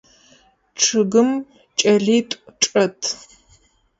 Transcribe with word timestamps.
Чъыгым 0.81 1.29
кӏэлитӏу 1.79 2.39
чӏэт. 2.61 2.99